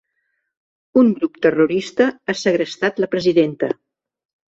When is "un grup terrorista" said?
1.01-2.07